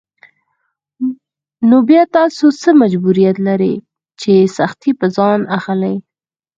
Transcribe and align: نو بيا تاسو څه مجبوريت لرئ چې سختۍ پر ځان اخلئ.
نو 1.69 1.77
بيا 1.87 2.03
تاسو 2.17 2.45
څه 2.61 2.69
مجبوريت 2.81 3.35
لرئ 3.47 3.73
چې 4.21 4.31
سختۍ 4.57 4.91
پر 4.99 5.07
ځان 5.15 5.39
اخلئ. 5.57 5.95